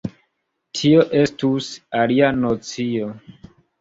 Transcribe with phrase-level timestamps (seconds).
[0.77, 1.67] Tio estus
[1.99, 3.13] alia nocio.